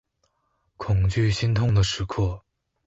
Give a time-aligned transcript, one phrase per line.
[0.77, 2.43] 恐惧心痛的时刻